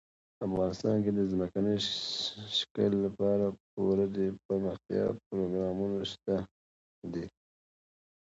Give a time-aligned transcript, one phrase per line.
[0.47, 1.75] افغانستان کې د ځمکني
[2.57, 6.35] شکل لپاره پوره دپرمختیا پروګرامونه شته
[7.13, 7.25] دي.